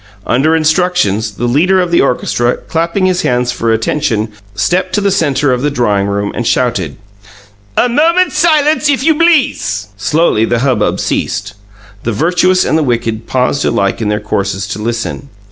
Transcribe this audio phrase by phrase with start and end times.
[0.25, 5.11] Under instructions, the leader of the orchestra, clapping his hands for attention, stepped to the
[5.11, 6.97] centre of the drawing room, and shouted,
[7.77, 11.53] "A moment silence, if you bleace!" Slowly the hubbub ceased;
[12.01, 15.29] the virtuous and the wicked paused alike in their courses to listen.